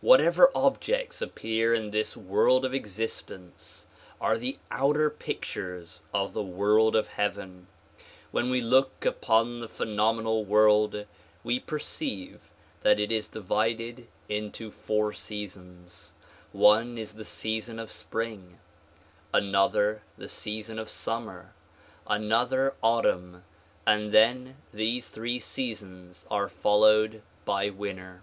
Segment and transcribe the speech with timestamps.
[0.00, 3.86] Whatever objects appear in this world of existence
[4.22, 7.66] are the outer pictures of the world of heaven.
[8.30, 11.04] When we look upon the phenomenal world
[11.44, 12.50] we perceive
[12.80, 16.14] that it is divided into four seasons;
[16.52, 18.58] one is the season of spring,
[19.34, 21.52] another the season of summer,
[22.06, 23.44] another autumn
[23.86, 28.22] and then these three seasons are followed by winter.